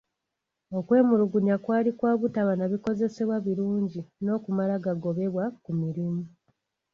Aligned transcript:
Okwemulugunya 0.77 1.55
kwali 1.63 1.89
kwa 1.97 2.11
butaba 2.19 2.53
na 2.57 2.65
bikozesebwa 2.71 3.37
birungi 3.45 4.01
n'okumala 4.23 4.73
gagobebwa 4.85 5.43
ku 5.63 5.71
mirimu. 5.81 6.21